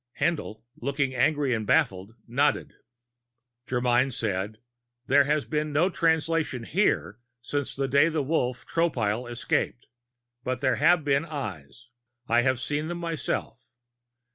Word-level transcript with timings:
Haendl, 0.19 0.63
looking 0.77 1.13
angry 1.13 1.53
and 1.53 1.67
baffled, 1.67 2.15
nodded. 2.25 2.73
Germyn 3.67 4.11
said: 4.11 4.57
"There 5.05 5.25
has 5.25 5.45
been 5.45 5.71
no 5.71 5.91
Translation 5.91 6.63
here 6.63 7.19
since 7.39 7.75
the 7.75 7.87
day 7.87 8.09
the 8.09 8.23
Wolf, 8.23 8.65
Tropile, 8.65 9.29
escaped. 9.29 9.85
But 10.43 10.59
there 10.59 10.77
have 10.77 11.03
been 11.03 11.23
Eyes. 11.25 11.89
I 12.27 12.41
have 12.41 12.59
seen 12.59 12.87
them 12.87 12.97
myself. 12.97 13.67